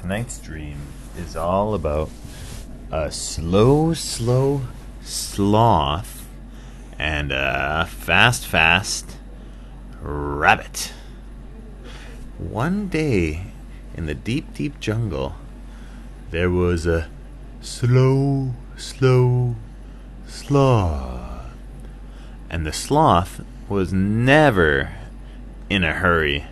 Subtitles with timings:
[0.00, 0.78] tonight's dream
[1.18, 2.08] is all about
[2.90, 4.62] a slow, slow
[5.02, 6.26] sloth
[6.98, 9.16] and a fast, fast
[10.00, 10.92] rabbit.
[12.38, 13.42] One day
[13.94, 15.34] in the deep, deep jungle,
[16.30, 17.08] there was a
[17.60, 19.54] slow, slow
[20.26, 21.44] sloth.
[22.48, 24.92] And the sloth was never
[25.68, 26.46] in a hurry.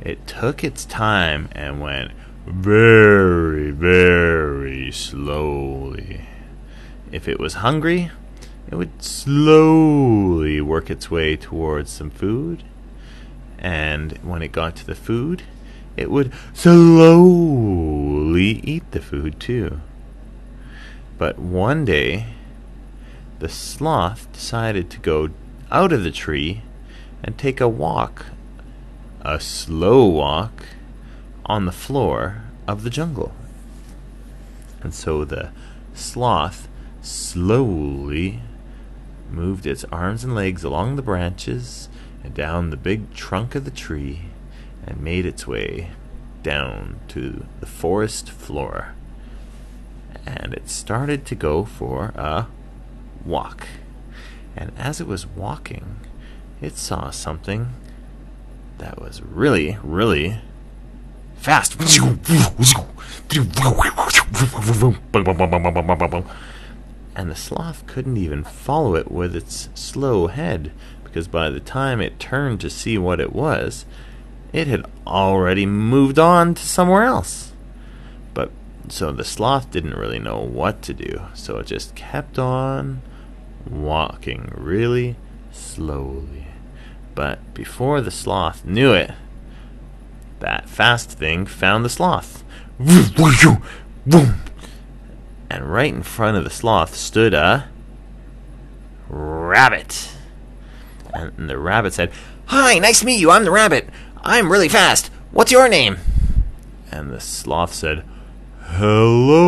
[0.00, 2.12] It took its time and went
[2.46, 6.28] very, very slowly.
[7.10, 8.10] If it was hungry,
[8.70, 12.64] it would slowly work its way towards some food.
[13.58, 15.42] And when it got to the food,
[15.96, 17.80] it would slowly
[18.64, 19.80] eat the food too.
[21.16, 22.26] But one day,
[23.38, 25.30] the sloth decided to go
[25.70, 26.62] out of the tree
[27.22, 28.26] and take a walk,
[29.22, 30.64] a slow walk,
[31.46, 33.32] on the floor of the jungle.
[34.82, 35.50] And so the
[35.94, 36.68] sloth
[37.02, 38.40] slowly
[39.30, 41.88] moved its arms and legs along the branches
[42.22, 44.22] and down the big trunk of the tree
[44.86, 45.90] and made its way
[46.42, 48.94] down to the forest floor.
[50.26, 52.46] And it started to go for a
[53.24, 53.66] walk.
[54.56, 55.96] And as it was walking,
[56.60, 57.70] it saw something
[58.78, 60.40] that was really, really
[61.44, 61.78] fast.
[67.16, 70.72] And the sloth couldn't even follow it with its slow head,
[71.04, 73.84] because by the time it turned to see what it was,
[74.52, 77.52] it had already moved on to somewhere else.
[78.32, 78.50] But
[78.88, 83.02] so the sloth didn't really know what to do, so it just kept on
[83.68, 85.16] walking really
[85.52, 86.46] slowly.
[87.14, 89.12] But before the sloth knew it,
[90.44, 92.44] that fast thing found the sloth.
[92.78, 93.18] And
[95.50, 97.70] right in front of the sloth stood a
[99.08, 100.10] rabbit.
[101.14, 102.12] And the rabbit said,
[102.46, 103.30] Hi, nice to meet you.
[103.30, 103.88] I'm the rabbit.
[104.22, 105.10] I'm really fast.
[105.30, 105.96] What's your name?
[106.92, 108.04] And the sloth said,
[108.60, 109.46] Hello,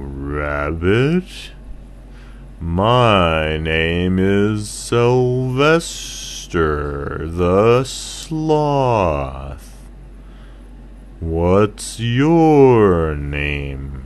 [0.00, 1.52] rabbit.
[2.58, 6.23] My name is Sylvester
[6.54, 9.76] the Sloth.
[11.20, 14.04] What's your name?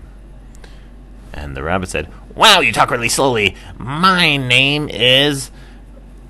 [1.33, 3.55] And the rabbit said, Wow, you talk really slowly.
[3.77, 5.51] My name is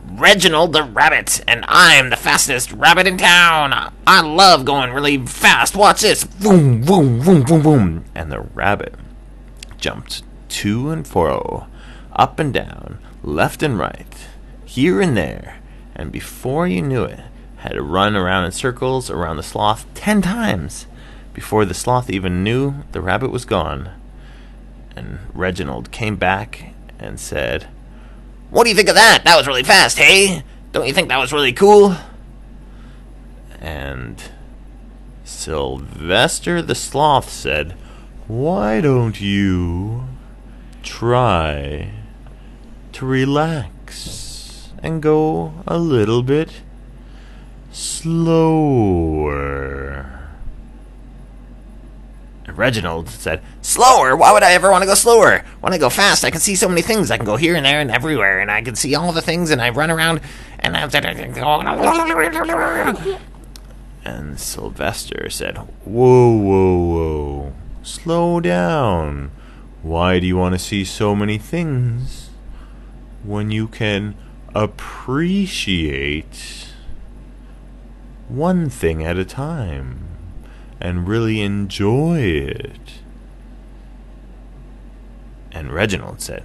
[0.06, 3.93] Reginald the Rabbit, and I'm the fastest rabbit in town.
[4.06, 5.77] I love going really fast.
[5.77, 6.25] Watch this.
[6.25, 8.05] Boom, boom, boom, boom, boom.
[8.15, 8.95] And the rabbit
[9.77, 11.67] jumped to and fro,
[12.12, 14.27] up and down, left and right,
[14.65, 15.59] here and there,
[15.99, 17.21] and before you knew it,
[17.57, 20.87] had to run around in circles around the sloth ten times
[21.35, 23.91] before the sloth even knew the rabbit was gone.
[24.95, 27.67] And Reginald came back and said,
[28.51, 29.23] What do you think of that?
[29.25, 30.45] That was really fast, hey?
[30.73, 31.97] Don't you think that was really cool?
[33.61, 34.23] And
[35.25, 37.73] Sylvester the Sloth said,
[38.29, 40.07] Why don't you
[40.83, 41.91] try
[42.93, 44.28] to relax
[44.83, 46.61] and go a little bit
[47.72, 49.39] slower?
[52.59, 54.17] Reginald said, Slower?
[54.17, 55.44] Why would I ever want to go slower?
[55.61, 57.11] When I go fast, I can see so many things.
[57.11, 59.53] I can go here and there and everywhere, and I can see all the things,
[59.53, 60.21] and I run around,
[60.59, 60.88] and I.
[64.05, 67.53] And Sylvester said, Whoa, whoa, whoa.
[67.83, 69.31] Slow down.
[69.83, 72.31] Why do you want to see so many things
[73.22, 74.15] when you can
[74.55, 76.39] appreciate
[78.29, 80.07] one thing at a time
[80.81, 83.01] and really enjoy it?
[85.53, 86.45] And Reginald said,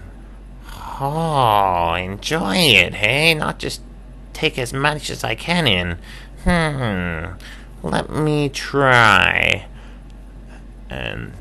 [1.00, 3.34] Oh, enjoy it, hey?
[3.34, 3.82] Not just
[4.34, 5.98] take as much as I can in.
[6.44, 7.34] Hmm.
[7.84, 9.68] Let me try.
[10.90, 11.34] And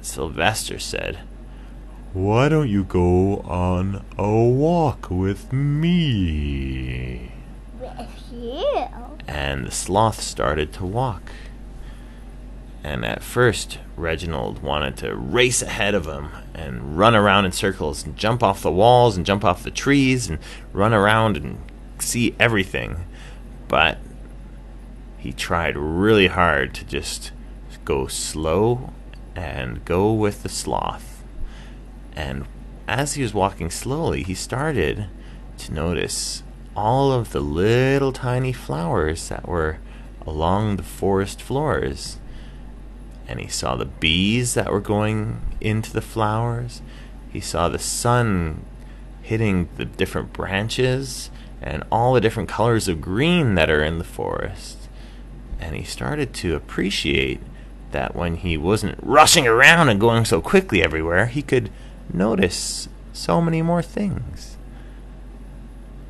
[0.00, 1.18] Sylvester said,
[2.16, 7.30] Why don't you go on a walk with me?
[7.78, 8.88] With you?
[9.28, 11.30] And the sloth started to walk.
[12.82, 18.06] And at first, Reginald wanted to race ahead of him and run around in circles
[18.06, 20.38] and jump off the walls and jump off the trees and
[20.72, 21.58] run around and
[21.98, 23.04] see everything.
[23.68, 23.98] But
[25.18, 27.32] he tried really hard to just
[27.84, 28.94] go slow
[29.34, 31.15] and go with the sloth.
[32.16, 32.46] And
[32.88, 35.06] as he was walking slowly, he started
[35.58, 36.42] to notice
[36.74, 39.78] all of the little tiny flowers that were
[40.26, 42.18] along the forest floors.
[43.28, 46.80] and he saw the bees that were going into the flowers.
[47.32, 48.64] He saw the sun
[49.22, 51.30] hitting the different branches
[51.60, 54.88] and all the different colors of green that are in the forest.
[55.58, 57.40] And he started to appreciate
[57.90, 61.70] that when he wasn't rushing around and going so quickly everywhere, he could
[62.12, 64.56] notice so many more things.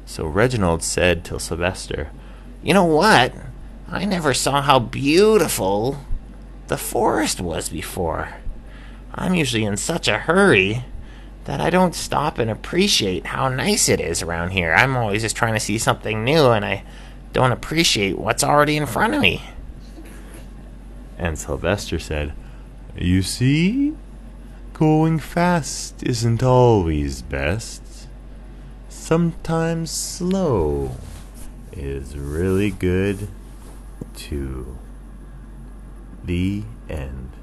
[0.04, 2.10] So Reginald said to Sylvester,
[2.62, 3.34] You know what?
[3.88, 5.98] I never saw how beautiful
[6.68, 8.34] the forest was before.
[9.14, 10.84] I'm usually in such a hurry
[11.44, 14.74] that I don't stop and appreciate how nice it is around here.
[14.74, 16.84] I'm always just trying to see something new and I
[17.32, 19.42] don't appreciate what's already in front of me.
[21.18, 22.32] And Sylvester said,
[22.96, 23.94] You see?
[24.78, 28.08] Going fast isn't always best.
[28.90, 30.96] Sometimes slow
[31.72, 33.28] is really good
[34.14, 34.76] too.
[36.22, 37.35] The end.